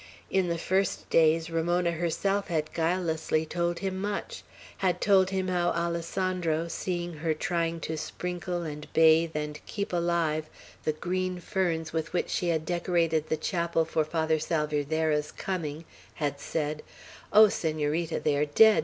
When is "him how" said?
5.29-5.69